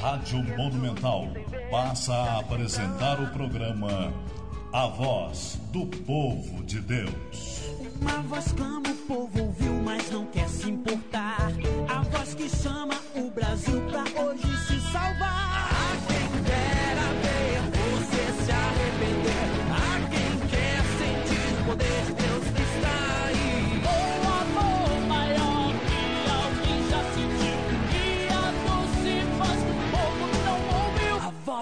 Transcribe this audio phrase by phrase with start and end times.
[0.00, 1.26] Rádio Monumental
[1.72, 4.12] passa a apresentar o programa
[4.72, 7.68] A Voz do Povo de Deus.
[8.00, 10.97] Uma voz clama, o povo ouviu, mas não quer se importar.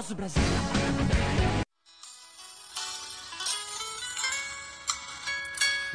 [0.08, 0.42] Do Brasil.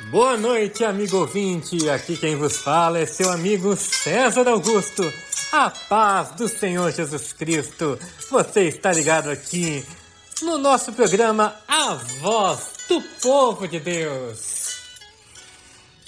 [0.10, 1.90] Boa noite, amigo ouvinte.
[1.90, 5.04] Aqui quem vos fala é seu amigo César Augusto.
[5.54, 7.98] A paz do Senhor Jesus Cristo.
[8.30, 9.86] Você está ligado aqui
[10.42, 14.62] no nosso programa A Voz do Povo de Deus.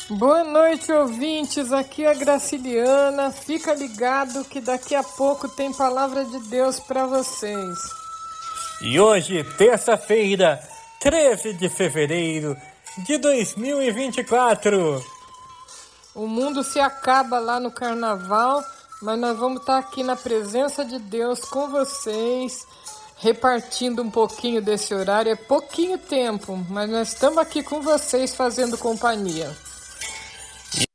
[0.10, 1.72] Boa noite, ouvintes.
[1.72, 3.32] Aqui é a Graciliana.
[3.32, 8.03] Fica ligado que daqui a pouco tem palavra de Deus para vocês.
[8.86, 10.62] E hoje, terça-feira,
[11.00, 12.58] 13 de fevereiro
[12.98, 15.02] de 2024.
[16.14, 18.62] O mundo se acaba lá no carnaval,
[19.02, 22.68] mas nós vamos estar aqui na presença de Deus com vocês,
[23.20, 25.32] repartindo um pouquinho desse horário.
[25.32, 29.50] É pouquinho tempo, mas nós estamos aqui com vocês fazendo companhia.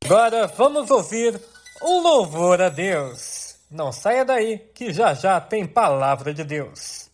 [0.04, 1.40] Agora vamos ouvir
[1.82, 3.56] um louvor a Deus.
[3.70, 7.07] Não saia daí, que já já tem palavra de Deus.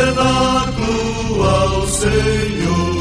[0.00, 3.00] Cenáculo ao Senhor.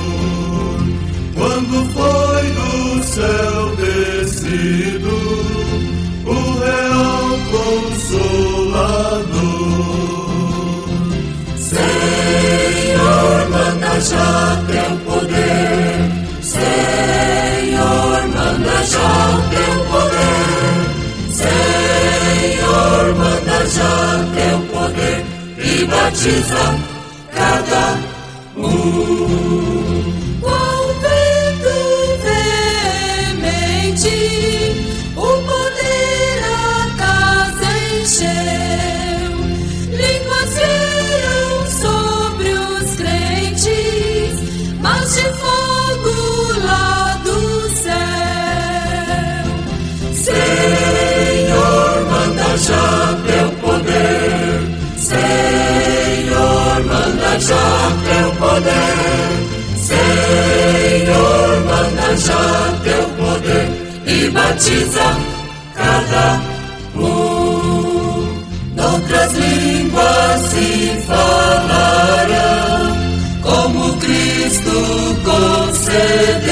[1.35, 5.15] Quando foi do céu descido
[6.25, 8.19] o real consolador.
[11.57, 14.31] Senhor, manda já
[14.67, 15.97] teu poder.
[16.41, 19.13] Senhor, manda já
[19.53, 20.79] teu poder.
[21.41, 23.95] Senhor, manda já
[24.35, 25.19] teu poder
[25.57, 26.78] e batiza
[57.39, 59.49] já teu poder.
[59.77, 63.67] Senhor, manda já teu poder
[64.05, 65.17] e batiza
[65.75, 66.41] cada
[66.95, 68.27] um.
[68.75, 72.91] Noutras línguas se falará,
[73.41, 76.49] como Cristo concedeu.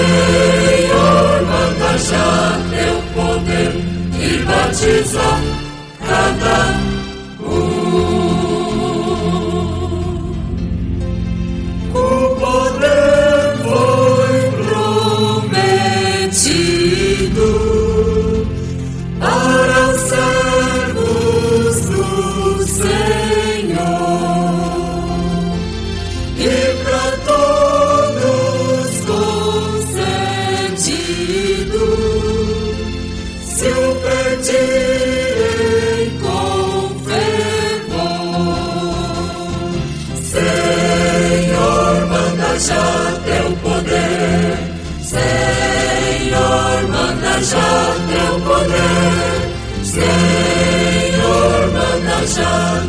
[0.00, 3.72] Senhor, manda já teu poder
[4.18, 5.28] e batiza
[6.06, 6.89] cada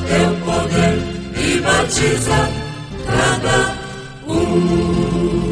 [0.07, 0.95] teu poder
[1.36, 2.50] e batiza
[3.06, 3.57] cada
[4.27, 5.51] um.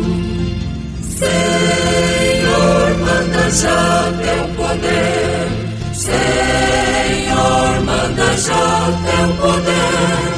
[1.18, 5.48] Senhor, manda já teu poder.
[5.94, 8.68] Senhor, manda já
[9.06, 10.30] teu poder.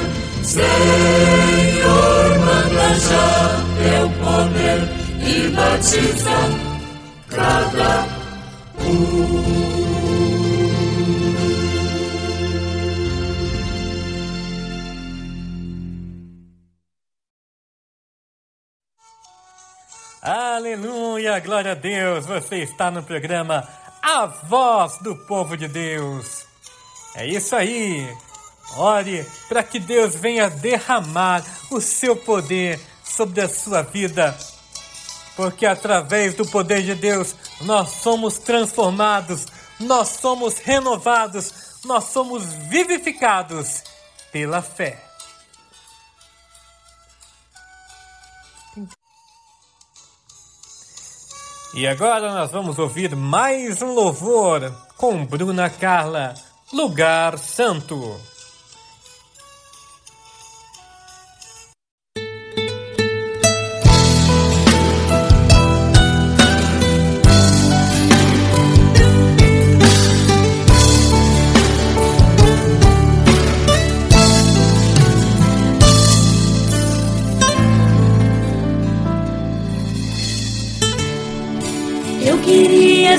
[0.44, 3.30] Senhor, manda já
[3.78, 4.80] teu poder
[5.26, 6.38] e batiza
[7.30, 8.06] cada
[8.84, 9.71] um.
[20.24, 22.28] Aleluia, glória a Deus!
[22.28, 23.68] Você está no programa
[24.04, 26.46] A Voz do Povo de Deus.
[27.16, 28.08] É isso aí!
[28.78, 34.38] Ore para que Deus venha derramar o seu poder sobre a sua vida,
[35.36, 39.48] porque através do poder de Deus nós somos transformados,
[39.80, 43.82] nós somos renovados, nós somos vivificados
[44.32, 45.11] pela fé.
[51.74, 56.34] E agora nós vamos ouvir mais um louvor com Bruna Carla,
[56.74, 58.20] Lugar Santo.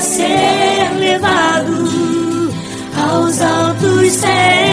[0.03, 1.87] ser levado
[2.97, 4.72] aos altos céus.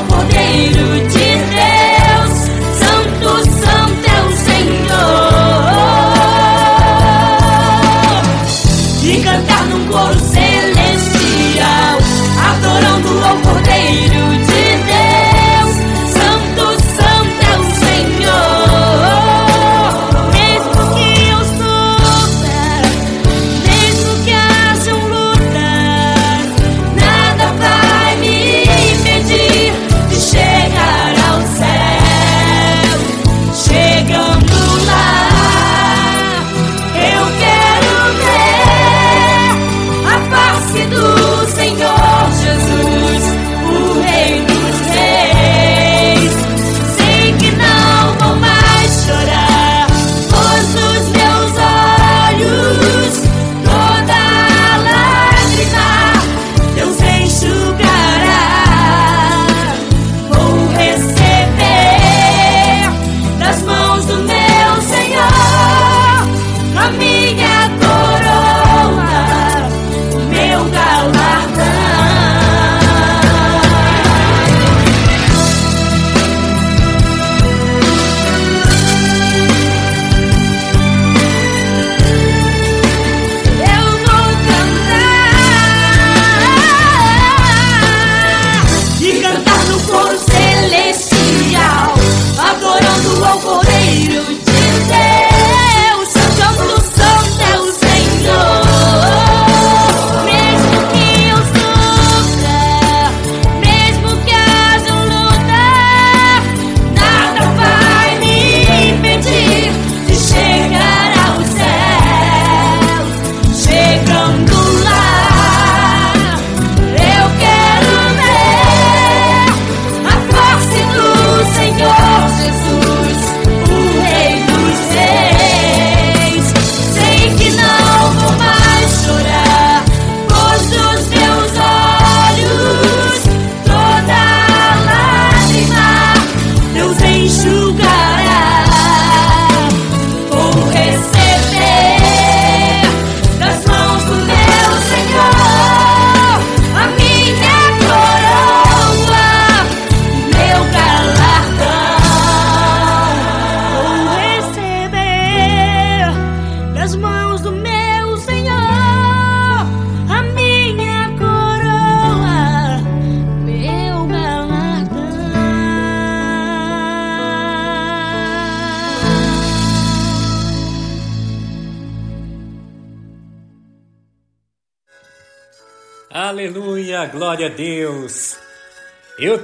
[0.00, 1.15] こでいる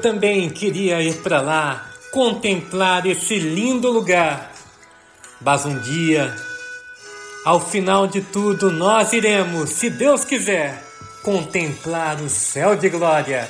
[0.03, 4.53] também queria ir para lá, contemplar esse lindo lugar.
[5.41, 6.35] Mas um dia,
[7.45, 10.83] ao final de tudo, nós iremos, se Deus quiser,
[11.23, 13.49] contemplar o céu de glória.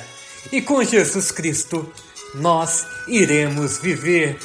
[0.51, 1.91] E com Jesus Cristo,
[2.35, 4.37] nós iremos viver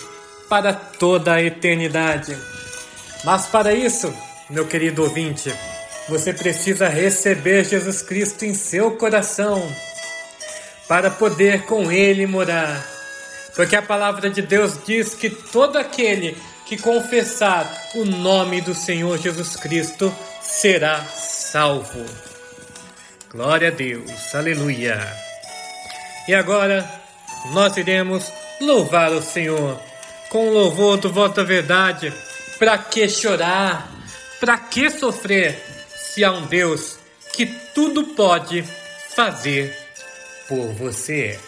[0.49, 2.37] para toda a eternidade.
[3.25, 4.13] Mas para isso,
[4.49, 5.53] meu querido ouvinte,
[6.09, 9.63] você precisa receber Jesus Cristo em seu coração
[10.89, 12.83] para poder com ele morar.
[13.55, 19.19] Porque a palavra de Deus diz que todo aquele que confessar o nome do Senhor
[19.19, 22.05] Jesus Cristo será salvo.
[23.31, 25.01] Glória a Deus, aleluia.
[26.27, 26.89] E agora
[27.53, 29.81] nós iremos louvar o Senhor
[30.29, 32.13] com o louvor do voto da verdade.
[32.59, 33.91] Para que chorar?
[34.41, 35.63] Para que sofrer?
[35.89, 36.99] Se há um Deus
[37.33, 38.65] que tudo pode
[39.15, 39.88] fazer
[40.49, 41.39] por você.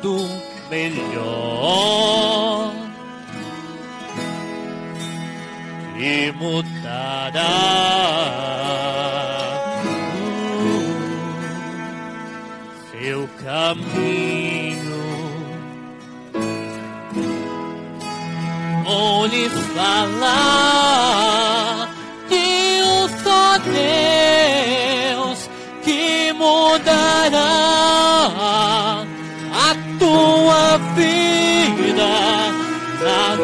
[0.00, 0.26] Mundo
[0.70, 1.12] melhor
[5.98, 7.40] e mudará
[12.90, 14.80] seu caminho.
[18.84, 20.30] Vou lhe falar
[22.28, 25.50] de um só Deus
[25.84, 27.79] que mudará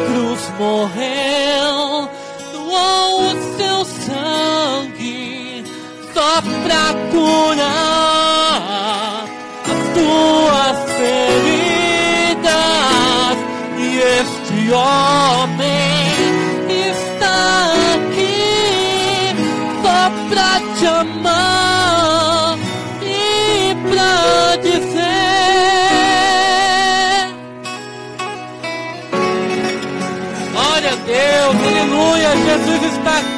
[0.05, 2.09] cruz morreu,
[2.51, 5.63] doou o seu sangue
[6.13, 7.65] só pra curar
[9.63, 12.47] as tuas feridas.
[13.77, 15.56] E este homem
[32.77, 33.36] aleluia, Jesus está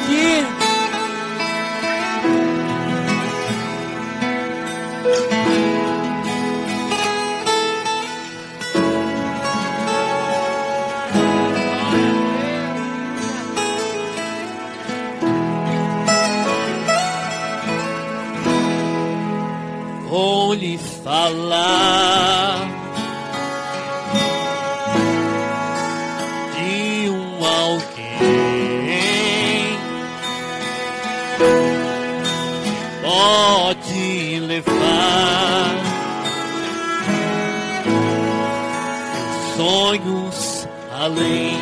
[39.60, 41.58] sonhos além.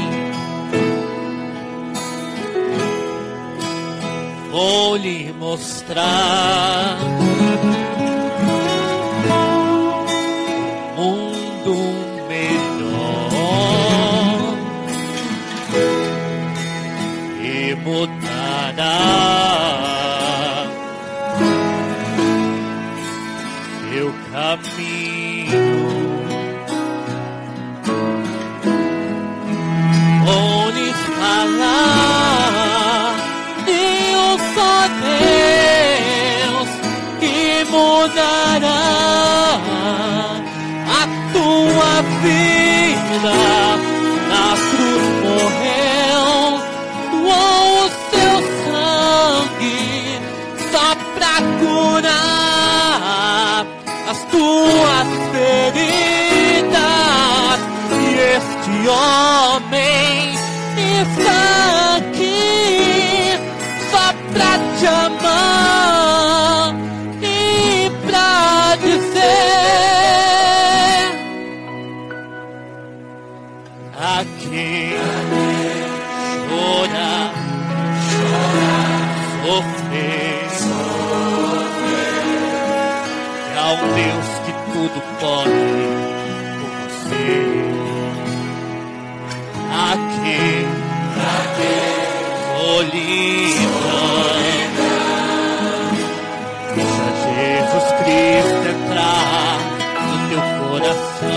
[4.53, 6.97] Vou lhe mostrar
[10.97, 11.75] mundo
[12.29, 13.33] melhor
[17.43, 19.68] e mudará
[58.89, 59.28] este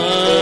[0.01, 0.40] coração.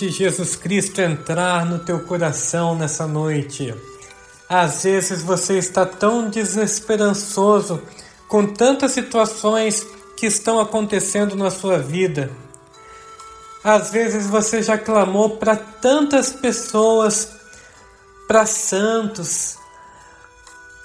[0.00, 3.74] Deixe Jesus Cristo entrar no teu coração nessa noite.
[4.48, 7.82] Às vezes você está tão desesperançoso
[8.26, 9.86] com tantas situações
[10.16, 12.30] que estão acontecendo na sua vida.
[13.62, 17.32] Às vezes você já clamou para tantas pessoas,
[18.26, 19.58] para santos,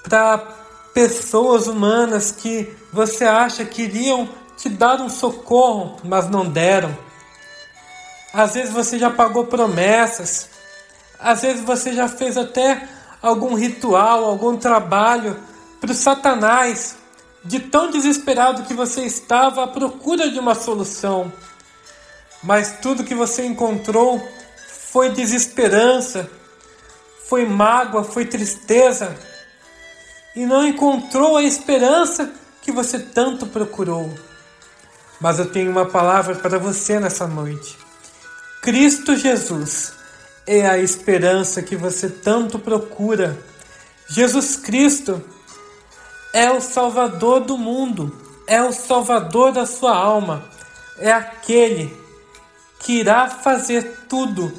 [0.04, 0.40] para
[0.94, 7.05] pessoas humanas que você acha que iriam te dar um socorro, mas não deram.
[8.36, 10.50] Às vezes você já pagou promessas,
[11.18, 12.86] às vezes você já fez até
[13.22, 15.40] algum ritual, algum trabalho
[15.80, 16.98] para o Satanás,
[17.46, 21.32] de tão desesperado que você estava à procura de uma solução.
[22.44, 24.22] Mas tudo que você encontrou
[24.68, 26.30] foi desesperança,
[27.30, 29.16] foi mágoa, foi tristeza
[30.36, 34.14] e não encontrou a esperança que você tanto procurou.
[35.22, 37.85] Mas eu tenho uma palavra para você nessa noite.
[38.66, 39.94] Cristo Jesus
[40.48, 43.38] é a esperança que você tanto procura.
[44.10, 45.24] Jesus Cristo
[46.34, 50.50] é o Salvador do mundo, é o Salvador da sua alma,
[50.98, 51.96] é aquele
[52.80, 54.52] que irá fazer tudo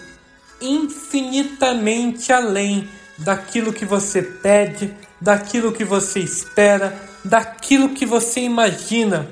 [0.61, 2.89] infinitamente além
[3.19, 9.29] daquilo que você pede, daquilo que você espera, daquilo que você imagina.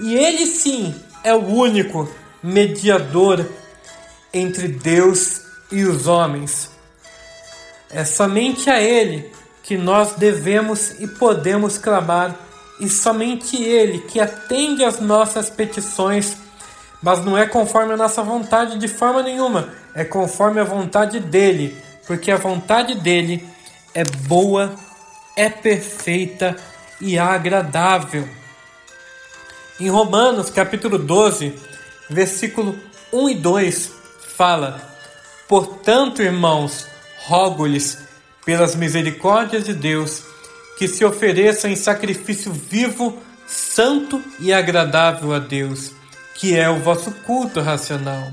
[0.00, 2.08] E ele sim é o único
[2.40, 3.44] mediador
[4.32, 6.70] entre Deus e os homens.
[7.90, 9.30] É somente a Ele
[9.62, 12.34] que nós devemos e podemos clamar,
[12.80, 16.36] e somente Ele que atende às nossas petições,
[17.02, 21.76] mas não é conforme a nossa vontade de forma nenhuma, é conforme a vontade dEle,
[22.06, 23.46] porque a vontade dEle
[23.94, 24.74] é boa,
[25.36, 26.56] é perfeita
[27.00, 28.28] e agradável.
[29.78, 31.54] Em Romanos capítulo 12,
[32.08, 32.78] versículo
[33.12, 34.01] 1 e 2,
[34.36, 34.80] fala:
[35.48, 36.86] Portanto, irmãos,
[37.26, 37.98] rogo-lhes,
[38.44, 40.22] pelas misericórdias de Deus,
[40.78, 43.16] que se ofereçam em sacrifício vivo,
[43.46, 45.92] santo e agradável a Deus,
[46.34, 48.32] que é o vosso culto racional.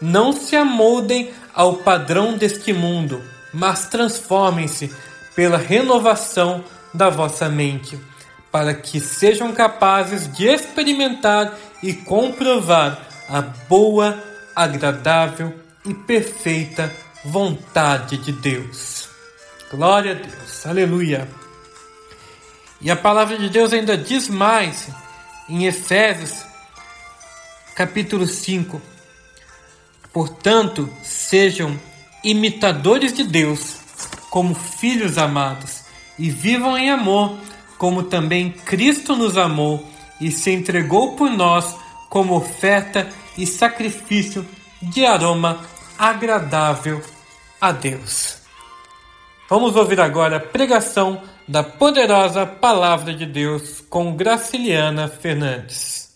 [0.00, 3.22] Não se amoldem ao padrão deste mundo,
[3.52, 4.92] mas transformem-se
[5.34, 7.98] pela renovação da vossa mente,
[8.50, 12.98] para que sejam capazes de experimentar e comprovar
[13.28, 14.18] a boa,
[14.58, 15.54] agradável
[15.86, 16.92] e perfeita
[17.24, 19.08] vontade de Deus.
[19.70, 21.28] Glória a Deus, aleluia.
[22.80, 24.88] E a palavra de Deus ainda diz mais
[25.48, 26.44] em Efésios,
[27.76, 28.82] capítulo 5.
[30.12, 31.78] Portanto, sejam
[32.24, 33.76] imitadores de Deus,
[34.28, 35.82] como filhos amados,
[36.18, 37.38] e vivam em amor,
[37.78, 39.88] como também Cristo nos amou
[40.20, 41.76] e se entregou por nós
[42.08, 43.08] como oferta
[43.38, 44.44] e sacrifício
[44.82, 45.64] de aroma
[45.96, 47.00] agradável
[47.60, 48.38] a Deus.
[49.48, 56.14] Vamos ouvir agora a pregação da poderosa Palavra de Deus com Graciliana Fernandes.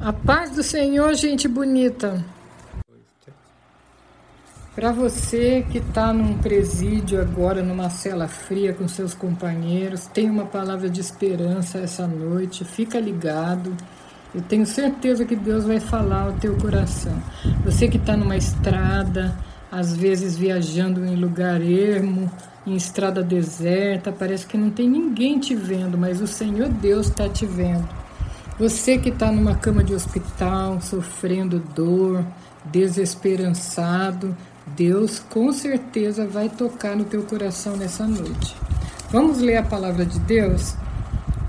[0.00, 2.24] A paz do Senhor, gente bonita.
[4.74, 10.46] Para você que está num presídio agora, numa cela fria com seus companheiros, tem uma
[10.46, 13.76] palavra de esperança essa noite, fica ligado.
[14.34, 17.12] Eu tenho certeza que Deus vai falar ao teu coração.
[17.64, 19.36] Você que está numa estrada,
[19.70, 22.30] às vezes viajando em lugar ermo,
[22.66, 27.28] em estrada deserta, parece que não tem ninguém te vendo, mas o Senhor Deus está
[27.28, 27.86] te vendo.
[28.58, 32.24] Você que está numa cama de hospital, sofrendo dor,
[32.64, 34.36] desesperançado,
[34.76, 38.56] Deus com certeza vai tocar no teu coração nessa noite.
[39.10, 40.74] Vamos ler a palavra de Deus?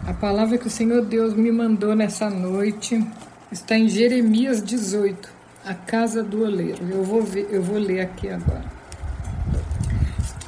[0.05, 3.01] A palavra que o Senhor Deus me mandou nessa noite
[3.49, 5.29] está em Jeremias 18,
[5.65, 6.85] a casa do oleiro.
[6.89, 8.65] Eu vou ver, eu vou ler aqui agora.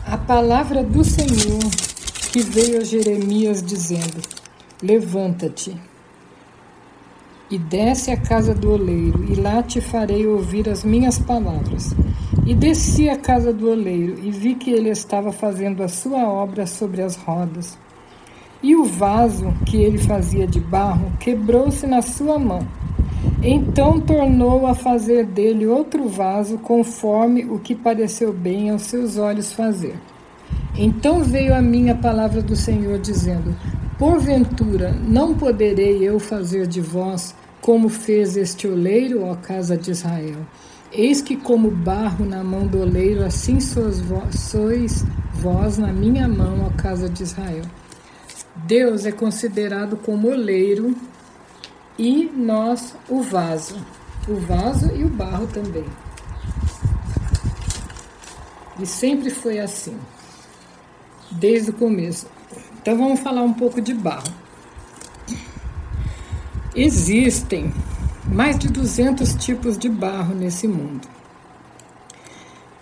[0.05, 1.63] A palavra do Senhor
[2.33, 4.21] que veio a Jeremias dizendo:
[4.83, 5.73] Levanta-te
[7.49, 11.95] e desce à casa do oleiro, e lá te farei ouvir as minhas palavras.
[12.45, 16.67] E desci à casa do oleiro, e vi que ele estava fazendo a sua obra
[16.67, 17.77] sobre as rodas.
[18.65, 22.67] E o vaso que ele fazia de barro quebrou-se na sua mão.
[23.43, 29.54] Então tornou a fazer dele outro vaso, conforme o que pareceu bem aos seus olhos
[29.54, 29.93] fazer.
[30.75, 33.56] Então veio a mim a palavra do Senhor, dizendo:
[33.99, 40.39] Porventura, não poderei eu fazer de vós como fez este oleiro, ó casa de Israel?
[40.91, 46.75] Eis que, como barro na mão do oleiro, assim sois vós na minha mão, ó
[46.75, 47.62] casa de Israel.
[48.55, 50.95] Deus é considerado como oleiro
[51.99, 53.75] e nós o vaso.
[54.27, 55.85] O vaso e o barro também.
[58.79, 59.97] E sempre foi assim,
[61.31, 62.27] desde o começo.
[62.81, 64.33] Então vamos falar um pouco de barro.
[66.75, 67.73] Existem
[68.25, 71.14] mais de 200 tipos de barro nesse mundo.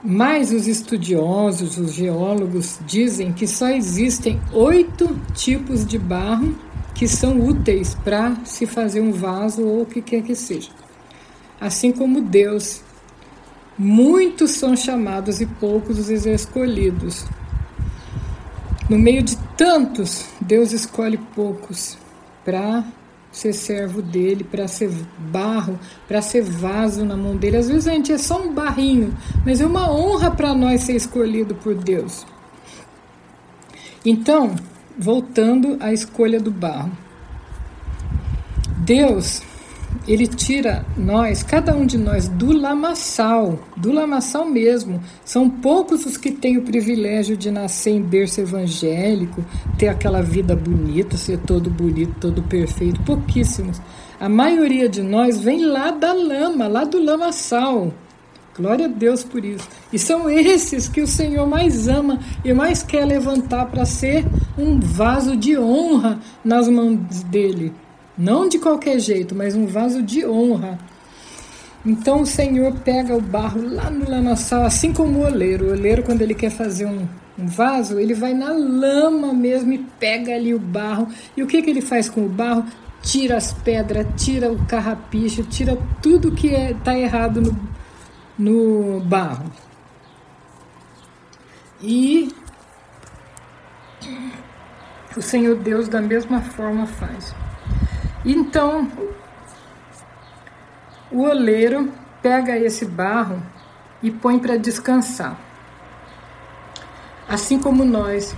[0.06, 6.54] Mas os estudiosos, os geólogos, dizem que só existem oito tipos de barro
[6.94, 10.70] que são úteis para se fazer um vaso ou o que quer que seja.
[11.60, 12.82] Assim como Deus,
[13.78, 17.26] muitos são chamados e poucos os escolhidos.
[18.90, 21.98] No meio de tantos, Deus escolhe poucos
[22.44, 22.84] para
[23.34, 27.58] ser servo dele, para ser barro, para ser vaso na mão dele.
[27.58, 30.96] Às vezes a gente é só um barrinho, mas é uma honra para nós ser
[30.96, 32.26] escolhido por Deus.
[34.06, 34.56] Então,
[34.98, 36.92] voltando à escolha do barro.
[38.78, 39.42] Deus
[40.08, 45.02] ele tira nós, cada um de nós, do lamaçal, do lamaçal mesmo.
[45.24, 49.44] São poucos os que têm o privilégio de nascer em berço evangélico,
[49.78, 53.02] ter aquela vida bonita, ser todo bonito, todo perfeito.
[53.04, 53.82] Pouquíssimos.
[54.20, 57.94] A maioria de nós vem lá da lama, lá do lamaçal.
[58.56, 59.68] Glória a Deus por isso.
[59.92, 64.26] E são esses que o Senhor mais ama e mais quer levantar para ser
[64.58, 67.74] um vaso de honra nas mãos dele.
[68.18, 70.78] Não de qualquer jeito, mas um vaso de honra.
[71.86, 75.66] Então o Senhor pega o barro lá no lamaçal, assim como o oleiro.
[75.66, 79.80] O oleiro, quando ele quer fazer um, um vaso, ele vai na lama mesmo e
[80.00, 81.08] pega ali o barro.
[81.36, 82.66] E o que, que ele faz com o barro?
[83.02, 87.60] Tira as pedras, tira o carrapicho, tira tudo que está é, tá errado no,
[88.38, 89.52] no barro.
[91.82, 92.34] E
[95.18, 97.36] o Senhor Deus, da mesma forma, faz.
[98.26, 98.88] Então,
[101.12, 103.42] o oleiro pega esse barro
[104.02, 105.38] e põe para descansar.
[107.28, 108.36] Assim como nós,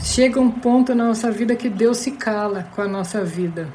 [0.00, 3.68] chega um ponto na nossa vida que Deus se cala com a nossa vida.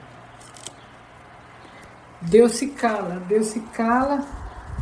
[2.22, 4.26] Deus se cala, Deus se cala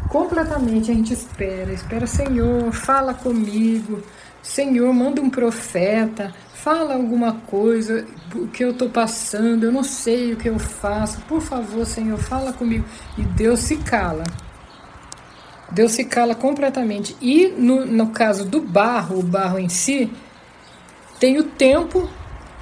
[0.10, 0.92] completamente.
[0.92, 4.02] A gente espera, espera, Senhor, fala comigo.
[4.48, 10.32] Senhor, manda um profeta, fala alguma coisa, o que eu estou passando, eu não sei
[10.32, 12.86] o que eu faço, por favor, Senhor, fala comigo.
[13.18, 14.24] E Deus se cala.
[15.70, 17.16] Deus se cala completamente.
[17.22, 20.10] E no, no caso do barro, o barro em si,
[21.20, 22.10] tem o tempo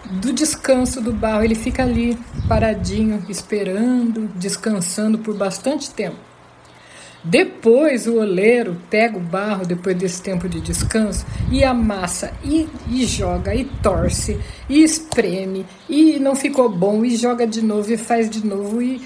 [0.10, 1.43] do descanso do barro.
[1.43, 2.17] Ele fica ali
[2.50, 6.17] paradinho, esperando, descansando por bastante tempo.
[7.25, 13.03] Depois o oleiro pega o barro, depois desse tempo de descanso, e amassa, e, e,
[13.03, 18.29] joga, e torce, e espreme, e não ficou bom, e joga de novo, e faz
[18.29, 19.01] de novo, e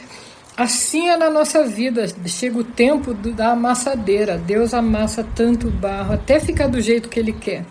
[0.58, 2.06] Assim é na nossa vida.
[2.26, 4.38] Chega o tempo do, da amassadeira.
[4.38, 7.66] Deus amassa tanto barro até ficar do jeito que Ele quer.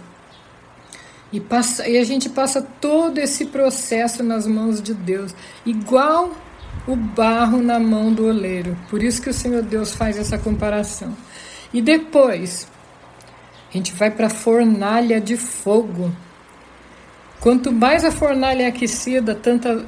[1.30, 5.34] E, passa, e a gente passa todo esse processo nas mãos de Deus,
[5.66, 6.32] igual
[6.88, 8.74] o barro na mão do oleiro.
[8.88, 11.14] Por isso que o Senhor Deus faz essa comparação.
[11.72, 12.66] E depois,
[13.70, 16.10] a gente vai para a fornalha de fogo.
[17.40, 19.86] Quanto mais a fornalha é aquecida, tanta,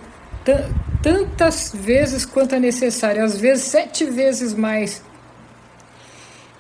[1.03, 5.03] tantas vezes quanto é necessário, às vezes sete vezes mais.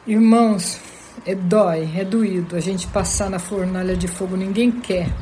[0.07, 0.81] Irmãos,
[1.26, 5.12] é dói, é doído a gente passar na fornalha de fogo, ninguém quer.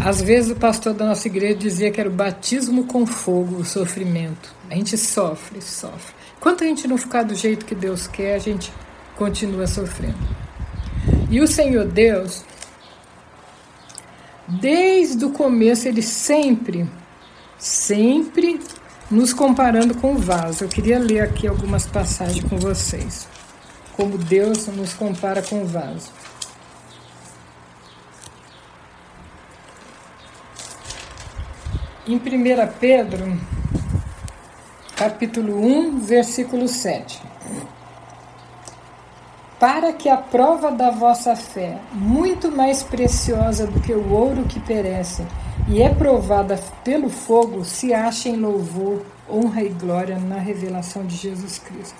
[0.00, 3.64] Às vezes o pastor da nossa igreja dizia que era o batismo com fogo, o
[3.64, 4.54] sofrimento.
[4.70, 6.14] A gente sofre, sofre.
[6.38, 8.72] Enquanto a gente não ficar do jeito que Deus quer, a gente
[9.16, 10.16] continua sofrendo.
[11.30, 12.44] E o Senhor Deus,
[14.48, 16.88] desde o começo, ele sempre
[17.60, 18.58] sempre
[19.10, 20.64] nos comparando com o vaso.
[20.64, 23.28] Eu queria ler aqui algumas passagens com vocês.
[23.96, 26.10] Como Deus nos compara com o vaso.
[32.10, 32.20] Em 1
[32.80, 33.38] Pedro,
[34.96, 37.22] capítulo 1, versículo 7
[39.60, 44.58] para que a prova da vossa fé, muito mais preciosa do que o ouro que
[44.58, 45.24] perece
[45.68, 51.14] e é provada pelo fogo, se ache em louvor, honra e glória na revelação de
[51.14, 51.94] Jesus Cristo.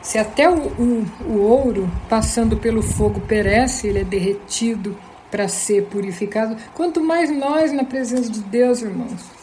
[0.00, 4.96] Se até o, o, o ouro, passando pelo fogo, perece, ele é derretido
[5.30, 9.38] para ser purificado, quanto mais nós na presença de Deus, irmãos.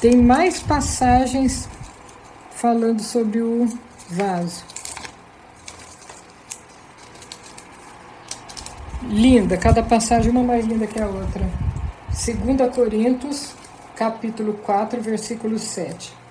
[0.00, 1.68] Tem mais passagens
[2.50, 3.68] falando sobre o
[4.08, 4.64] vaso.
[9.02, 11.48] Linda, cada passagem uma mais linda que a outra.
[12.08, 13.52] 2 Coríntios,
[13.94, 16.21] capítulo 4, versículo 7.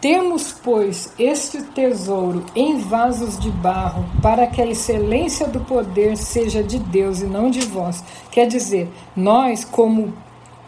[0.00, 6.62] Temos, pois, este tesouro em vasos de barro, para que a excelência do poder seja
[6.62, 8.02] de Deus e não de vós.
[8.30, 10.14] Quer dizer, nós, como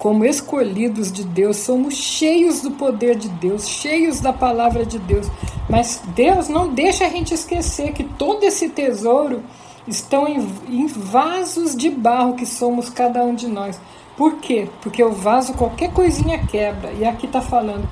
[0.03, 5.29] como escolhidos de Deus, somos cheios do poder de Deus, cheios da palavra de Deus.
[5.71, 9.45] Mas Deus não deixa a gente esquecer que todo esse tesouro
[9.87, 13.81] estão em, em vasos de barro que somos cada um de nós.
[14.17, 14.69] Por quê?
[14.81, 16.91] Porque o vaso, qualquer coisinha quebra.
[16.93, 17.89] E aqui está falando,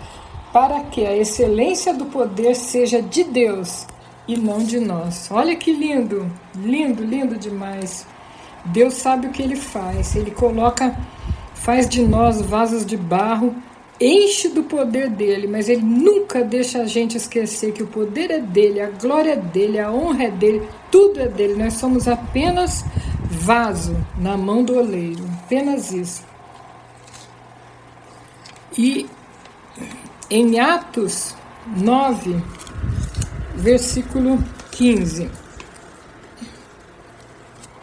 [0.52, 3.86] para que a excelência do poder seja de Deus
[4.26, 5.28] e não de nós.
[5.30, 8.06] Olha que lindo, lindo, lindo demais.
[8.64, 10.14] Deus sabe o que ele faz.
[10.16, 10.96] Ele coloca
[11.54, 13.54] faz de nós vasos de barro,
[14.00, 18.40] enche do poder dele, mas ele nunca deixa a gente esquecer que o poder é
[18.40, 21.62] dele, a glória é dele, a honra é dele, tudo é dele.
[21.62, 22.84] Nós somos apenas
[23.24, 26.24] vaso na mão do oleiro, apenas isso.
[28.76, 29.06] E
[30.30, 31.34] em Atos
[31.76, 32.36] 9,
[33.56, 34.38] versículo
[34.70, 35.28] 15,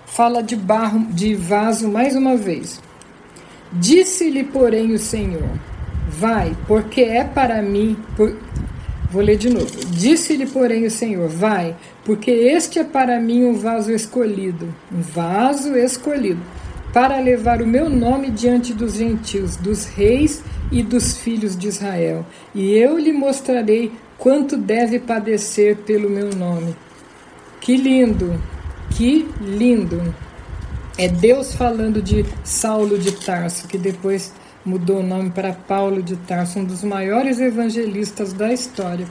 [0.05, 2.81] fala de barro, de vaso mais uma vez.
[3.73, 5.49] Disse-lhe, porém, o Senhor:
[6.07, 7.97] Vai, porque é para mim.
[8.15, 8.35] Por...
[9.11, 9.67] Vou ler de novo.
[9.91, 15.75] Disse-lhe, porém, o Senhor: Vai, porque este é para mim um vaso escolhido, um vaso
[15.75, 16.41] escolhido,
[16.97, 22.25] para levar o meu nome diante dos gentios, dos reis e dos filhos de Israel.
[22.55, 26.75] E eu lhe mostrarei quanto deve padecer pelo meu nome.
[27.61, 28.41] Que lindo,
[28.89, 30.11] que lindo.
[30.97, 34.33] É Deus falando de Saulo de Tarso, que depois
[34.65, 39.05] mudou o nome para Paulo de Tarso, um dos maiores evangelistas da história.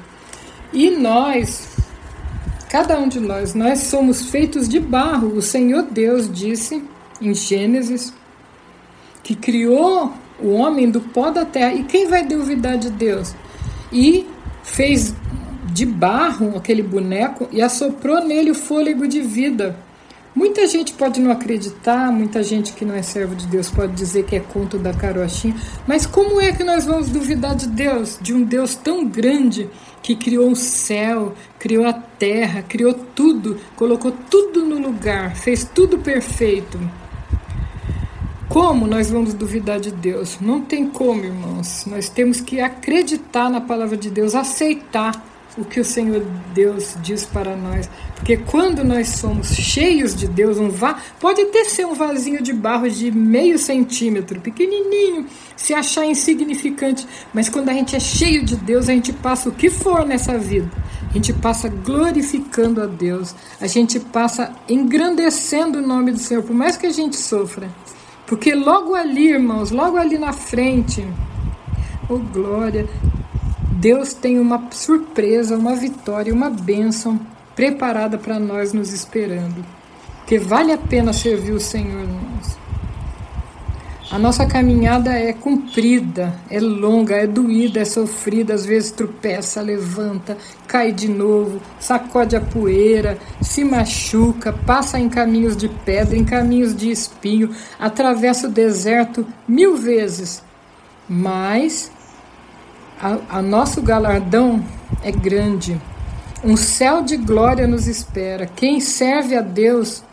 [0.73, 1.69] E nós,
[2.69, 5.37] cada um de nós, nós somos feitos de barro.
[5.37, 6.83] O Senhor Deus disse
[7.21, 8.13] em Gênesis
[9.23, 11.75] que criou o homem do pó da terra.
[11.75, 13.35] E quem vai duvidar de Deus?
[13.93, 14.27] E
[14.63, 15.15] fez
[15.73, 19.77] de barro aquele boneco e assoprou nele o fôlego de vida.
[20.35, 24.25] Muita gente pode não acreditar, muita gente que não é servo de Deus pode dizer
[24.25, 28.35] que é conto da carochinha, mas como é que nós vamos duvidar de Deus, de
[28.35, 29.71] um Deus tão grande
[30.03, 35.99] que criou o céu, criou a terra, criou tudo, colocou tudo no lugar, fez tudo
[35.99, 36.79] perfeito?
[38.49, 40.39] Como nós vamos duvidar de Deus?
[40.41, 41.85] Não tem como, irmãos.
[41.87, 45.25] Nós temos que acreditar na palavra de Deus, aceitar
[45.59, 47.89] o que o Senhor Deus diz para nós.
[48.15, 52.53] Porque quando nós somos cheios de Deus, um va pode até ser um vasinho de
[52.53, 58.57] barro de meio centímetro, pequenininho, se achar insignificante, mas quando a gente é cheio de
[58.57, 60.71] Deus, a gente passa o que for nessa vida.
[61.11, 66.55] A gente passa glorificando a Deus, a gente passa engrandecendo o nome do Senhor, por
[66.55, 67.71] mais que a gente sofra.
[68.27, 71.07] Porque logo ali, irmãos, logo ali na frente,
[72.09, 72.89] oh glória,
[73.73, 77.21] Deus tem uma surpresa, uma vitória, uma bênção
[77.55, 79.65] preparada para nós nos esperando.
[80.19, 82.56] Porque vale a pena servir o Senhor, irmãos.
[84.09, 90.39] A nossa caminhada é comprida, é longa, é doída, é sofrida, às vezes tropeça, levanta,
[90.69, 96.75] cai de novo, sacode a poeira, se machuca, passa em caminhos de pedra, em caminhos
[96.75, 100.41] de espinho, atravessa o deserto mil vezes.
[101.09, 101.91] Mas
[103.01, 104.65] a, a nosso galardão
[105.03, 105.81] é grande.
[106.45, 108.47] Um céu de glória nos espera.
[108.47, 110.05] Quem serve a Deus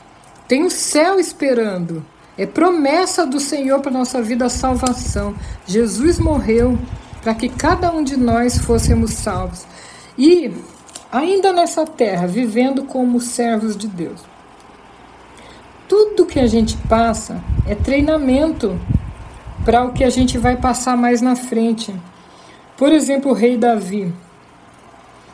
[0.48, 2.04] tem o um céu esperando.
[2.38, 5.36] É promessa do Senhor para nossa vida a salvação.
[5.68, 6.78] Jesus morreu
[7.22, 9.66] para que cada um de nós fôssemos salvos.
[10.18, 10.52] E
[11.12, 14.22] ainda nessa terra, vivendo como servos de Deus.
[15.88, 18.80] Tudo que a gente passa é treinamento
[19.64, 21.94] para o que a gente vai passar mais na frente.
[22.76, 24.12] Por exemplo, o rei Davi.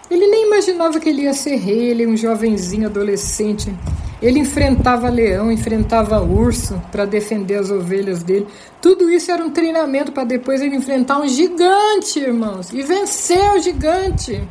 [0.09, 3.73] Ele nem imaginava que ele ia ser rei, ele é um jovenzinho adolescente.
[4.21, 8.47] Ele enfrentava leão, enfrentava urso para defender as ovelhas dele.
[8.81, 13.59] Tudo isso era um treinamento para depois ele enfrentar um gigante, irmãos, e vencer o
[13.59, 14.43] gigante.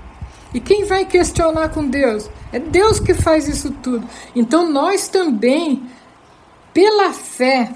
[0.55, 2.31] E quem vai questionar com Deus?
[2.53, 4.09] É Deus que faz isso tudo.
[4.35, 5.83] Então nós também,
[6.73, 7.71] pela fé,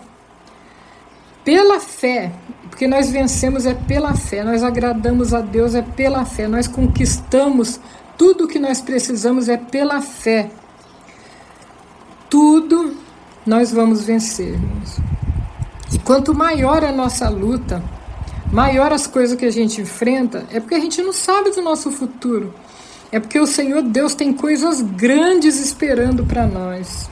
[1.44, 2.32] pela fé,
[2.72, 7.78] porque nós vencemos é pela fé, nós agradamos a Deus é pela fé, nós conquistamos
[8.16, 10.50] tudo o que nós precisamos é pela fé
[12.32, 12.96] tudo
[13.44, 14.58] nós vamos vencer.
[15.92, 17.84] E quanto maior a nossa luta,
[18.50, 21.92] maior as coisas que a gente enfrenta, é porque a gente não sabe do nosso
[21.92, 22.54] futuro.
[23.12, 27.10] É porque o Senhor Deus tem coisas grandes esperando para nós.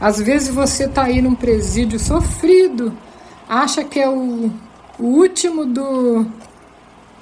[0.00, 2.96] Às vezes você está aí num presídio sofrido,
[3.46, 4.50] acha que é o,
[4.98, 6.26] o último do.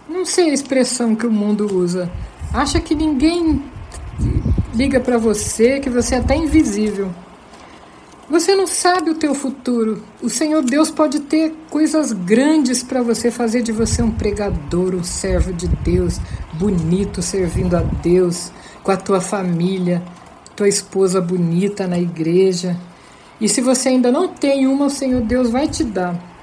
[0.09, 2.11] Não sei a expressão que o mundo usa.
[2.53, 3.63] Acha que ninguém
[4.75, 7.11] liga para você que você é até invisível.
[8.29, 10.03] Você não sabe o teu futuro.
[10.21, 15.05] O Senhor Deus pode ter coisas grandes para você fazer de você um pregador, um
[15.05, 16.21] servo de Deus,
[16.55, 18.51] bonito servindo a Deus,
[18.83, 20.03] com a tua família,
[20.57, 22.77] tua esposa bonita na igreja.
[23.41, 26.36] E se você ainda não tem uma, o Senhor Deus vai te dar.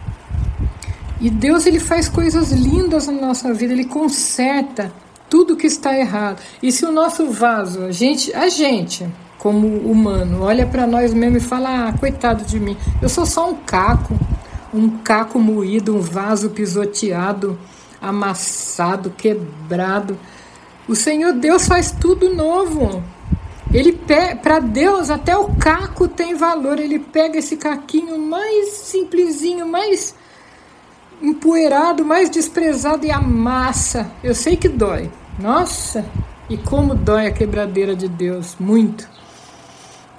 [1.24, 4.92] E Deus ele faz coisas lindas na nossa vida, ele conserta
[5.30, 6.42] tudo que está errado.
[6.62, 9.08] E se o nosso vaso, a gente, a gente,
[9.40, 12.76] como humano, olha para nós mesmo e fala: "Ah, coitado de mim.
[13.02, 14.14] Eu sou só um caco,
[14.74, 17.58] um caco moído, um vaso pisoteado,
[18.02, 20.20] amassado, quebrado.
[20.90, 23.02] O Senhor Deus faz tudo novo.
[23.74, 23.98] Ele
[24.42, 26.80] para Deus até o caco tem valor.
[26.80, 30.14] Ele pega esse caquinho mais simplesinho, mais
[31.24, 34.12] empoeirado, mais desprezado e amassa.
[34.22, 35.10] Eu sei que dói.
[35.40, 36.06] Nossa,
[36.50, 39.10] e como dói a quebradeira de Deus, muito.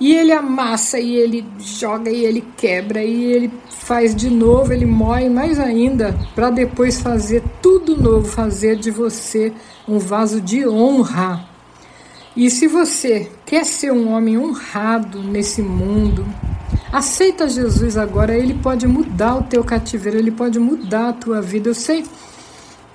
[0.01, 4.87] E ele amassa, e ele joga, e ele quebra, e ele faz de novo, ele
[4.87, 9.53] moe mais ainda, para depois fazer tudo novo, fazer de você
[9.87, 11.49] um vaso de honra.
[12.37, 16.27] E se você quer ser um homem honrado nesse mundo,
[16.95, 21.69] aceita Jesus agora, ele pode mudar o teu cativeiro, ele pode mudar a tua vida.
[21.69, 22.05] Eu sei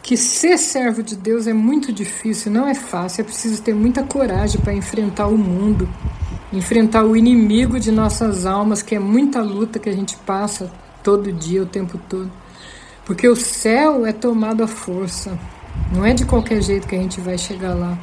[0.02, 4.02] que ser servo de Deus é muito difícil, não é fácil, é preciso ter muita
[4.02, 5.88] coragem para enfrentar o mundo,
[6.54, 10.72] enfrentar o inimigo de nossas almas, que é muita luta que a gente passa
[11.04, 12.32] todo dia, o tempo todo.
[13.06, 15.38] Porque o céu é tomado à força,
[15.94, 17.98] não é de qualquer jeito que a gente vai chegar lá.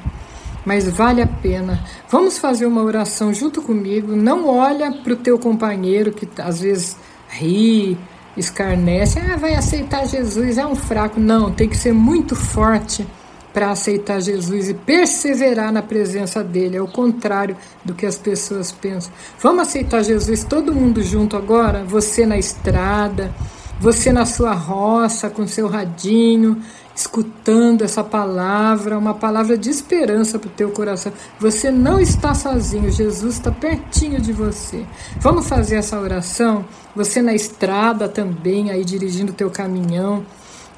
[0.67, 1.81] Mas vale a pena.
[2.11, 4.17] Vamos fazer uma oração junto comigo.
[4.17, 6.97] Não olha para o teu companheiro que às vezes
[7.29, 7.97] ri,
[8.37, 11.21] escarnece, ah, vai aceitar Jesus, é um fraco.
[11.21, 13.07] Não, tem que ser muito forte
[13.55, 16.77] para aceitar Jesus e perseverar na presença dele.
[16.77, 19.13] É o contrário do que as pessoas pensam.
[19.41, 21.85] Vamos aceitar Jesus todo mundo junto agora?
[21.85, 23.33] Você na estrada,
[23.81, 26.61] você na sua roça com seu radinho,
[26.97, 31.13] escutando essa palavra, uma palavra de esperança para o teu coração.
[31.39, 34.87] Você não está sozinho, Jesus está pertinho de você.
[35.21, 36.65] Vamos fazer essa oração?
[36.95, 40.25] Você na estrada também, aí dirigindo o teu caminhão.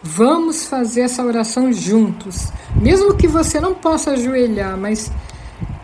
[0.03, 2.49] Vamos fazer essa oração juntos.
[2.75, 5.13] Mesmo que você não possa ajoelhar, mas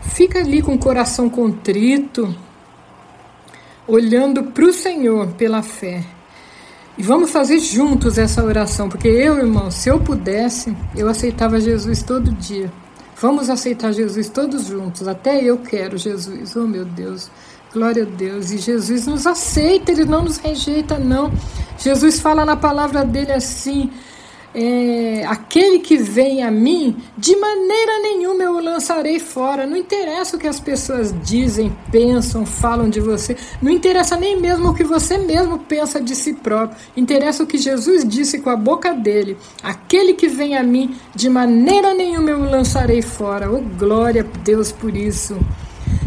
[0.02, 2.34] fica ali com o coração contrito,
[3.86, 6.04] olhando para o Senhor pela fé.
[6.96, 12.02] E vamos fazer juntos essa oração, porque eu, irmão, se eu pudesse, eu aceitava Jesus
[12.02, 12.72] todo dia.
[13.20, 15.08] Vamos aceitar Jesus todos juntos.
[15.08, 16.54] Até eu quero Jesus.
[16.54, 17.30] Oh, meu Deus.
[17.72, 18.52] Glória a Deus.
[18.52, 21.32] E Jesus nos aceita, ele não nos rejeita, não.
[21.78, 23.90] Jesus fala na palavra dele assim:
[24.54, 29.66] é, aquele que vem a mim, de maneira nenhuma eu o lançarei fora.
[29.66, 33.36] Não interessa o que as pessoas dizem, pensam, falam de você.
[33.60, 36.78] Não interessa nem mesmo o que você mesmo pensa de si próprio.
[36.96, 41.28] Interessa o que Jesus disse com a boca dele: aquele que vem a mim, de
[41.28, 43.50] maneira nenhuma eu o lançarei fora.
[43.50, 45.36] Oh, glória a Deus por isso.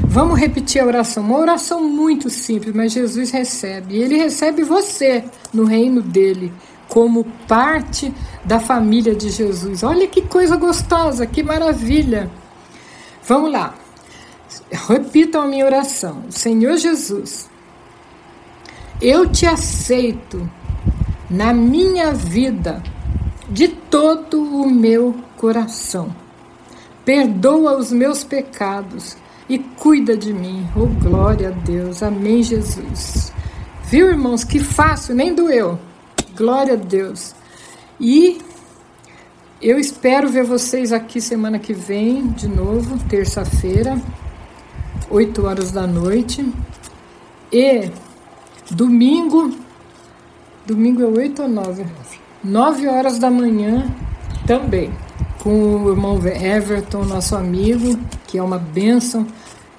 [0.06, 1.22] Vamos repetir a oração.
[1.22, 3.96] Uma oração muito simples, mas Jesus recebe.
[3.96, 6.54] E ele recebe você no reino dele
[6.88, 8.14] como parte
[8.48, 9.84] da família de Jesus.
[9.84, 12.32] Olha que coisa gostosa, que maravilha.
[13.28, 13.76] Vamos lá.
[14.88, 16.24] Repitam a minha oração.
[16.30, 17.50] Senhor Jesus,
[19.02, 20.50] eu te aceito
[21.30, 22.82] na minha vida
[23.50, 26.16] de todo o meu coração.
[27.04, 29.18] Perdoa os meus pecados
[29.50, 30.66] e cuida de mim.
[30.76, 32.02] Oh, glória a Deus.
[32.02, 33.34] Amém, Jesus.
[33.84, 34.44] Viu, irmãos?
[34.46, 35.78] Que fácil, nem doeu.
[36.36, 37.37] Glória a Deus.
[38.00, 38.40] E
[39.60, 44.00] eu espero ver vocês aqui semana que vem, de novo, terça-feira,
[45.10, 46.48] 8 horas da noite.
[47.52, 47.90] E
[48.70, 49.52] domingo,
[50.66, 51.86] domingo é 8 ou 9?
[52.44, 53.92] 9 horas da manhã
[54.46, 54.94] também,
[55.40, 59.26] com o irmão Everton, nosso amigo, que é uma bênção.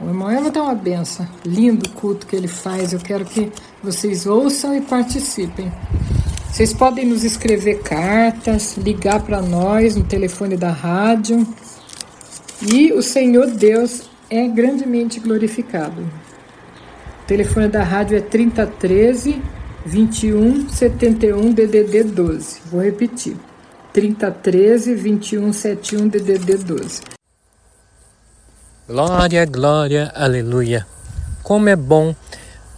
[0.01, 1.27] O irmão Everton é uma benção.
[1.45, 2.93] Lindo culto que ele faz.
[2.93, 3.53] Eu quero que
[3.83, 5.73] vocês ouçam e participem.
[6.51, 11.47] Vocês podem nos escrever cartas, ligar para nós no telefone da rádio.
[12.63, 16.03] E o Senhor Deus é grandemente glorificado.
[16.03, 19.41] O telefone da rádio é 3013
[19.85, 22.61] 2171 DDD 12.
[22.71, 23.37] Vou repetir.
[23.93, 27.03] 3013 2171 DDD 12.
[28.89, 30.87] Glória, glória, aleluia.
[31.43, 32.15] Como é bom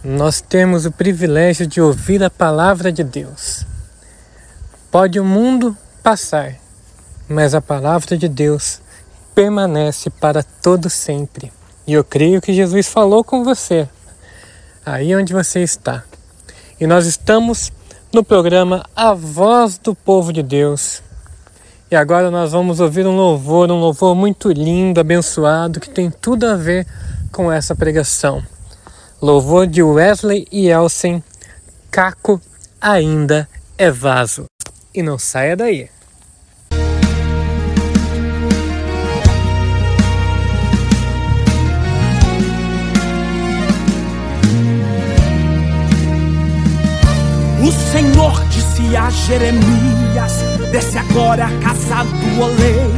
[0.03, 3.65] nós temos o privilégio de ouvir a palavra de Deus.
[4.89, 6.55] Pode o mundo passar,
[7.29, 8.81] mas a palavra de Deus
[9.35, 11.53] permanece para todo sempre.
[11.85, 13.87] E eu creio que Jesus falou com você,
[14.83, 16.03] aí onde você está.
[16.79, 17.71] E nós estamos
[18.11, 21.03] no programa A Voz do Povo de Deus.
[21.91, 26.47] E agora nós vamos ouvir um louvor, um louvor muito lindo, abençoado, que tem tudo
[26.47, 26.87] a ver
[27.31, 28.41] com essa pregação.
[29.21, 31.23] Louvor de Wesley e Elsen,
[31.91, 32.41] Caco
[32.81, 33.47] ainda
[33.77, 34.45] é vaso.
[34.91, 35.87] E não saia daí.
[47.61, 50.33] O Senhor disse a Jeremias:
[50.71, 52.91] Desce agora a casa do oleiro,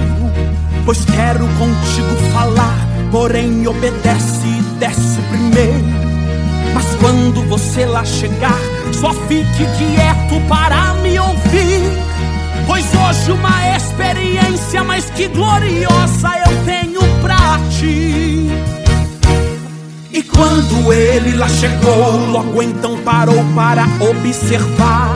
[0.86, 2.94] pois quero contigo falar.
[3.12, 6.03] Porém, obedece e desce primeiro.
[7.04, 8.58] Quando você lá chegar,
[8.94, 11.82] só fique quieto para me ouvir.
[12.66, 18.48] Pois hoje uma experiência mais que gloriosa eu tenho pra ti.
[20.14, 25.14] E quando ele lá chegou, logo então parou para observar.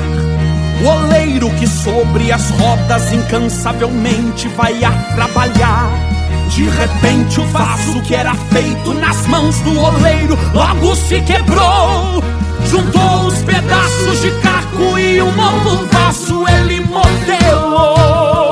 [0.83, 6.06] O oleiro que sobre as rodas incansavelmente vai a trabalhar.
[6.49, 12.23] De repente o vaso que era feito nas mãos do oleiro logo se quebrou.
[12.65, 18.49] Juntou os pedaços de caco e um novo vaso ele modelou.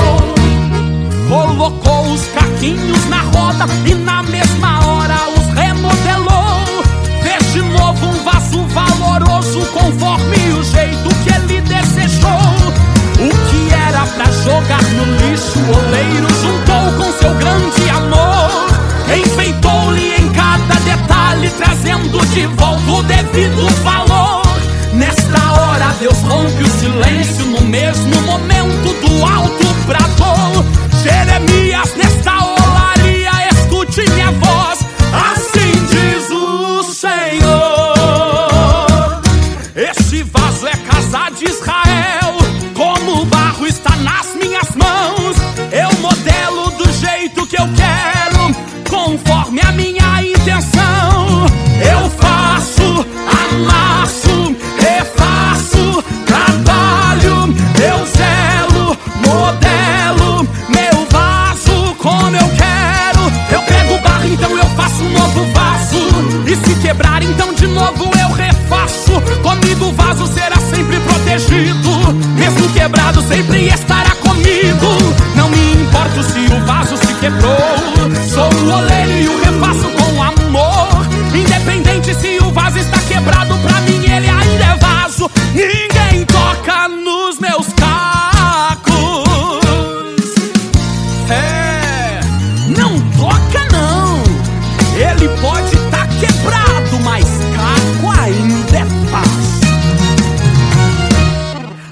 [1.28, 5.25] Colocou os caquinhos na roda e na mesma hora.
[7.86, 12.32] Novo um vaso valoroso conforme o jeito que ele desejou.
[13.20, 18.66] O que era pra jogar no lixo, o oleiro juntou com seu grande amor.
[19.16, 24.42] Enfeitou-lhe em cada detalhe, trazendo de volta o devido valor.
[24.92, 30.66] Nesta hora, Deus rompe o silêncio no mesmo momento do alto brador.
[31.04, 34.45] Jeremias, nesta olaria, escute minha voz.
[47.56, 48.54] Que eu quero,
[48.90, 51.46] conforme a minha intenção.
[51.80, 63.32] Eu faço, amasso, refaço, trabalho, eu zelo, modelo meu vaso como eu quero.
[63.52, 65.98] Eu pego o barro, então eu faço um novo vaso.
[66.46, 69.22] E se quebrar, então de novo eu refaço.
[69.42, 72.14] Comigo o vaso será sempre protegido.
[72.38, 74.88] Mesmo quebrado, sempre estará comigo.
[75.36, 76.75] Não me importo se o vaso
[77.26, 77.58] quebrou.
[78.30, 81.06] Sou o oleiro e o refaço com amor.
[81.34, 85.30] Independente se o vaso está quebrado, pra mim ele ainda é vaso.
[85.54, 88.96] Ninguém toca nos meus cacos.
[91.30, 92.20] É,
[92.78, 94.22] não toca não.
[94.96, 99.66] Ele pode estar tá quebrado, mas caco ainda é fácil.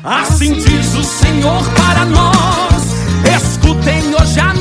[0.04, 2.84] Assim diz o Senhor para nós.
[3.36, 4.53] Escutem hoje a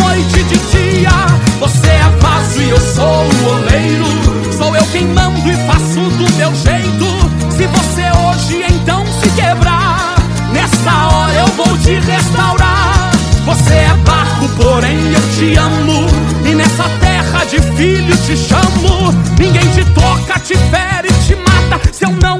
[0.00, 1.10] noite de dia.
[1.60, 4.06] Você é vaso e eu sou o oleiro.
[4.56, 7.06] Sou eu quem mando e faço do meu jeito.
[7.50, 10.16] Se você hoje então se quebrar,
[10.52, 13.10] nessa hora eu vou te restaurar.
[13.44, 16.06] Você é barco, porém eu te amo.
[16.44, 19.12] E nessa terra de filho te chamo.
[19.38, 21.80] Ninguém te toca, te fere, te mata.
[21.92, 22.38] Se eu não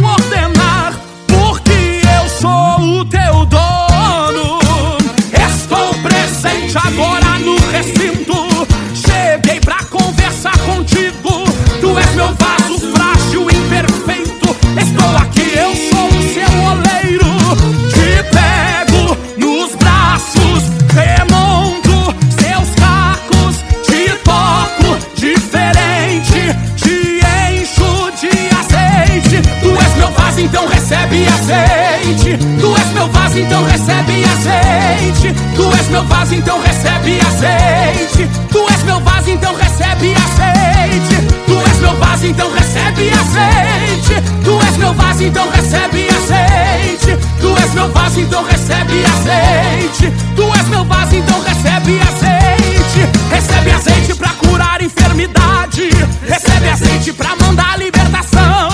[33.32, 35.34] vaso, então recebe azeite.
[35.56, 38.30] Tu és meu vaso, então recebe azeite.
[38.50, 41.28] Tu és meu vaso, então recebe azeite.
[41.46, 44.22] Tu és meu vaso, então recebe azeite.
[44.44, 47.18] Tu és meu vaso, então recebe azeite.
[47.40, 50.12] Tu és meu vaso, então recebe azeite.
[50.36, 53.08] Tu és meu vaso, então recebe azeite.
[53.30, 55.88] Recebe azeite pra curar enfermidade.
[56.28, 58.71] Recebe azeite pra mandar libertação.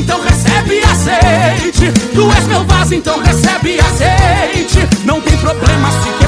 [0.00, 1.92] Então recebe azeite.
[2.14, 4.88] Tu és meu vaso, então recebe azeite.
[5.04, 6.19] Não tem problema se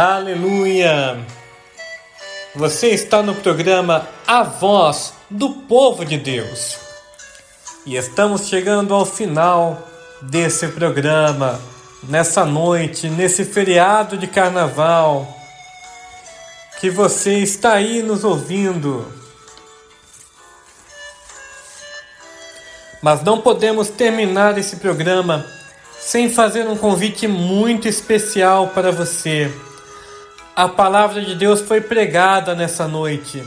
[0.00, 1.18] Aleluia!
[2.54, 6.78] Você está no programa A Voz do Povo de Deus.
[7.84, 9.88] E estamos chegando ao final
[10.22, 11.60] desse programa,
[12.04, 15.26] nessa noite, nesse feriado de carnaval,
[16.78, 19.04] que você está aí nos ouvindo.
[23.02, 25.44] Mas não podemos terminar esse programa
[25.98, 29.52] sem fazer um convite muito especial para você.
[30.58, 33.44] A palavra de Deus foi pregada nessa noite.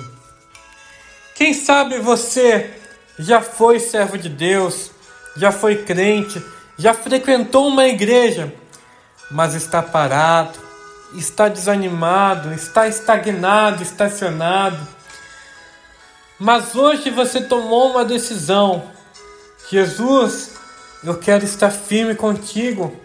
[1.35, 2.73] Quem sabe você
[3.19, 4.91] já foi servo de Deus,
[5.35, 6.41] já foi crente,
[6.77, 8.53] já frequentou uma igreja,
[9.29, 10.57] mas está parado,
[11.13, 14.79] está desanimado, está estagnado, estacionado.
[16.39, 18.89] Mas hoje você tomou uma decisão.
[19.69, 20.51] Jesus,
[21.03, 22.97] eu quero estar firme contigo.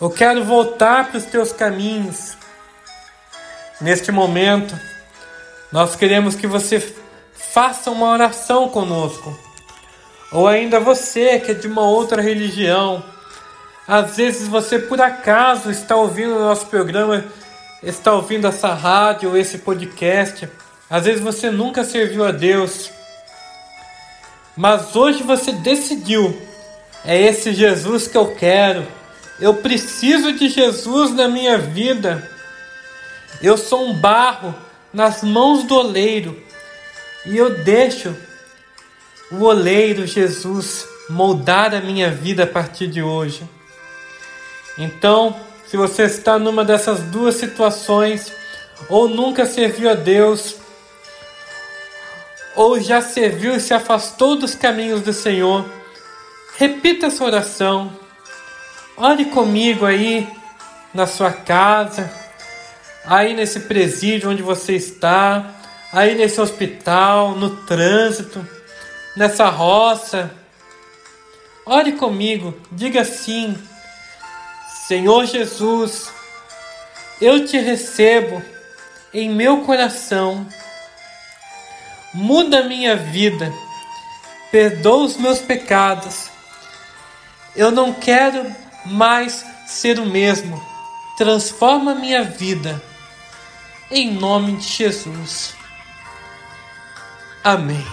[0.00, 2.40] Eu quero voltar para os teus caminhos.
[3.80, 4.78] Neste momento,
[5.72, 6.80] nós queremos que você
[7.32, 9.36] faça uma oração conosco.
[10.32, 13.04] Ou ainda você que é de uma outra religião.
[13.86, 17.24] Às vezes você por acaso está ouvindo o nosso programa,
[17.82, 20.48] está ouvindo essa rádio, esse podcast.
[20.88, 22.90] Às vezes você nunca serviu a Deus.
[24.56, 26.40] Mas hoje você decidiu.
[27.04, 28.86] É esse Jesus que eu quero.
[29.40, 32.31] Eu preciso de Jesus na minha vida.
[33.40, 34.54] Eu sou um barro
[34.92, 36.40] nas mãos do oleiro
[37.24, 38.14] e eu deixo
[39.30, 43.48] o oleiro Jesus moldar a minha vida a partir de hoje.
[44.78, 45.34] Então,
[45.66, 48.32] se você está numa dessas duas situações,
[48.88, 50.56] ou nunca serviu a Deus,
[52.54, 55.64] ou já serviu e se afastou dos caminhos do Senhor,
[56.56, 57.92] repita essa oração.
[58.96, 60.28] Ore comigo aí
[60.92, 62.12] na sua casa,
[63.04, 65.54] aí nesse presídio onde você está,
[65.92, 68.46] aí nesse hospital, no trânsito,
[69.16, 70.30] nessa roça.
[71.64, 73.56] Ore comigo, diga assim:
[74.86, 76.10] Senhor Jesus,
[77.20, 78.42] eu te recebo
[79.14, 80.46] em meu coração,
[82.14, 83.52] muda minha vida,
[84.50, 86.30] perdoa os meus pecados
[87.54, 88.50] Eu não quero
[88.86, 90.60] mais ser o mesmo.
[91.18, 92.82] Transforma minha vida.
[93.94, 95.54] Em nome de Jesus.
[97.44, 97.84] Amém.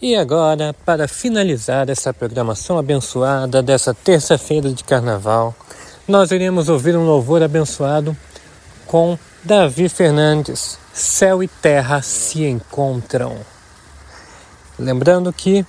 [0.00, 5.54] E agora, para finalizar essa programação abençoada dessa terça-feira de carnaval,
[6.08, 8.16] nós iremos ouvir um louvor abençoado
[8.86, 10.78] com Davi Fernandes.
[10.90, 13.36] Céu e terra se encontram.
[14.78, 15.66] Lembrando que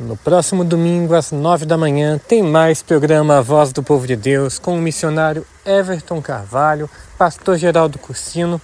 [0.00, 4.16] no próximo domingo, às nove da manhã, tem mais programa A Voz do Povo de
[4.16, 6.88] Deus com o missionário Everton Carvalho,
[7.18, 8.58] pastor Geraldo Cursino.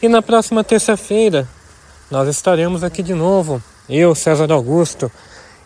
[0.00, 1.46] E na próxima terça-feira,
[2.10, 5.12] nós estaremos aqui de novo eu, César Augusto,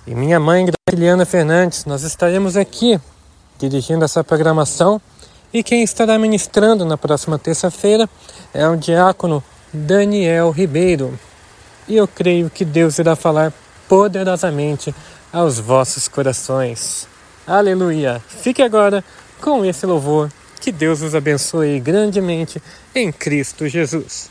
[0.04, 3.00] e minha mãe, Graciliana Fernandes, nós estaremos aqui
[3.56, 5.00] dirigindo essa programação.
[5.52, 8.10] E quem estará ministrando na próxima terça-feira
[8.52, 9.42] é o diácono
[9.72, 11.16] Daniel Ribeiro.
[11.86, 13.52] E eu creio que Deus irá falar
[13.88, 14.94] poderosamente
[15.32, 17.08] aos vossos corações.
[17.46, 18.22] Aleluia!
[18.28, 19.04] Fique agora
[19.40, 20.30] com esse louvor.
[20.60, 22.62] Que Deus os abençoe grandemente
[22.94, 24.30] em Cristo Jesus.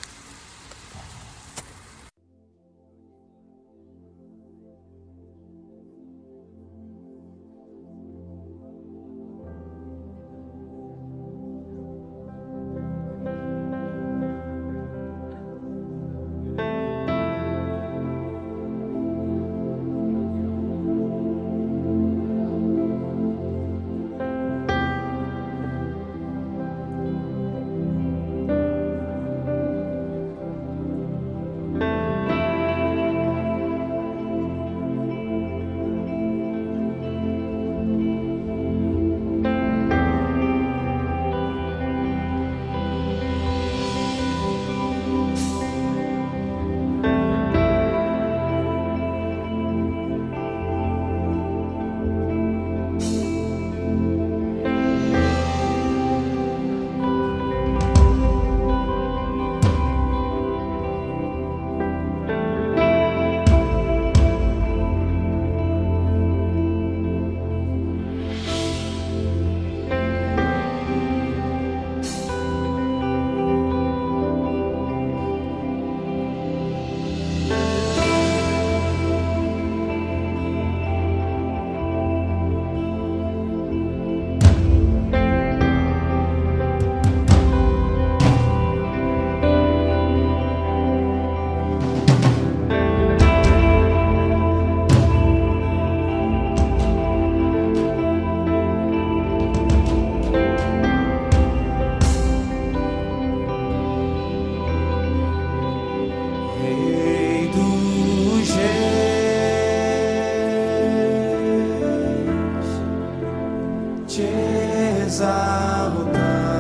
[115.44, 116.53] Hey.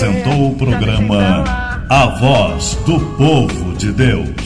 [0.00, 4.39] Apresentou o programa A Voz do Povo de Deus.